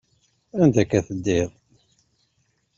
Anda 0.61 0.79
akka 0.83 0.99
teddiḍ? 1.07 1.51